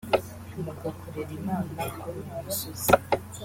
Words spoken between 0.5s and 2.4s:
mugakorera Imana kuri uyu